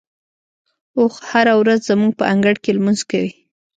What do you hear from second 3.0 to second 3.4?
کوي.